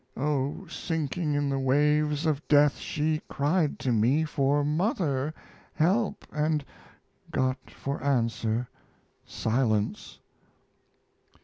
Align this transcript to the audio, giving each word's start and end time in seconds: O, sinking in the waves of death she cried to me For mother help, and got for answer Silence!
O, 0.17 0.65
sinking 0.65 1.35
in 1.35 1.47
the 1.47 1.59
waves 1.59 2.25
of 2.25 2.47
death 2.47 2.77
she 2.79 3.21
cried 3.29 3.77
to 3.77 3.91
me 3.91 4.23
For 4.23 4.63
mother 4.65 5.31
help, 5.75 6.25
and 6.33 6.65
got 7.31 7.69
for 7.69 8.03
answer 8.03 8.67
Silence! 9.27 10.17